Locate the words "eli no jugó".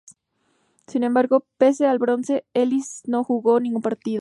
2.55-3.59